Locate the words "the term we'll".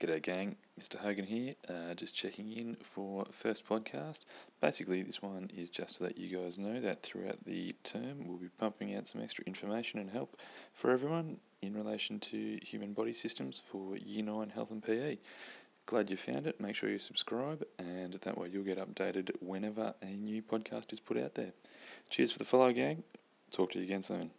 7.44-8.38